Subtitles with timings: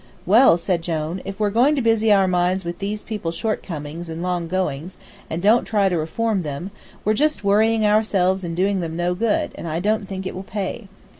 [0.25, 4.23] "Well," said Jone, "if we're going to busy our minds with these people's shortcomings and
[4.23, 4.97] long goings,
[5.29, 6.71] and don't try to reform them,
[7.05, 10.41] we're just worrying ourselves and doing them no good, and I don't think it will
[10.41, 10.87] pay.